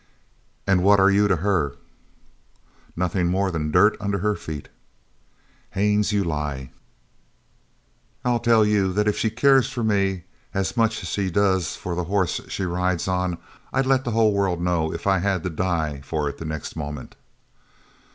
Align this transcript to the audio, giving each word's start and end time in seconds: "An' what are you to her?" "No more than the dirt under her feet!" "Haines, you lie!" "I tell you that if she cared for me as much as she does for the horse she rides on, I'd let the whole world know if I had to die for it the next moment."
"An' 0.65 0.81
what 0.81 0.99
are 0.99 1.11
you 1.11 1.27
to 1.27 1.35
her?" 1.45 1.75
"No 2.95 3.07
more 3.23 3.51
than 3.51 3.67
the 3.67 3.71
dirt 3.73 3.95
under 3.99 4.17
her 4.17 4.33
feet!" 4.33 4.67
"Haines, 5.77 6.11
you 6.11 6.23
lie!" 6.23 6.71
"I 8.25 8.35
tell 8.39 8.65
you 8.65 8.91
that 8.93 9.07
if 9.07 9.15
she 9.15 9.29
cared 9.29 9.67
for 9.67 9.83
me 9.83 10.23
as 10.55 10.75
much 10.75 11.03
as 11.03 11.09
she 11.09 11.29
does 11.29 11.75
for 11.75 11.93
the 11.93 12.05
horse 12.05 12.41
she 12.47 12.65
rides 12.65 13.07
on, 13.07 13.37
I'd 13.71 13.85
let 13.85 14.03
the 14.03 14.09
whole 14.09 14.33
world 14.33 14.59
know 14.59 14.91
if 14.91 15.05
I 15.05 15.19
had 15.19 15.43
to 15.43 15.51
die 15.51 16.01
for 16.03 16.27
it 16.27 16.39
the 16.39 16.45
next 16.45 16.75
moment." 16.75 17.15